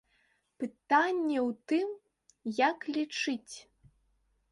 Пытанне 0.61 1.35
ў 1.47 1.49
тым, 1.71 1.87
як 2.69 2.77
лічыць. 2.97 3.55